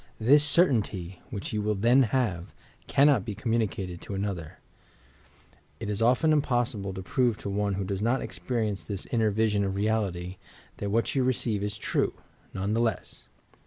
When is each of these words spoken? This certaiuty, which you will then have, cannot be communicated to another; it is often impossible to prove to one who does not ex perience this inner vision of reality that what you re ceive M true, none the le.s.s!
This 0.19 0.43
certaiuty, 0.43 1.19
which 1.29 1.53
you 1.53 1.61
will 1.61 1.75
then 1.75 2.01
have, 2.09 2.55
cannot 2.87 3.23
be 3.23 3.35
communicated 3.35 4.01
to 4.01 4.15
another; 4.15 4.57
it 5.79 5.91
is 5.91 6.01
often 6.01 6.33
impossible 6.33 6.91
to 6.95 7.03
prove 7.03 7.37
to 7.37 7.51
one 7.51 7.75
who 7.75 7.83
does 7.83 8.01
not 8.01 8.19
ex 8.23 8.39
perience 8.39 8.83
this 8.83 9.05
inner 9.11 9.29
vision 9.29 9.63
of 9.63 9.75
reality 9.75 10.37
that 10.77 10.89
what 10.89 11.13
you 11.13 11.23
re 11.23 11.33
ceive 11.33 11.61
M 11.61 11.69
true, 11.69 12.13
none 12.51 12.73
the 12.73 12.79
le.s.s! 12.81 13.27